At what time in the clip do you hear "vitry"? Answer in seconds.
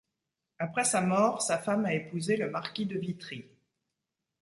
2.97-3.45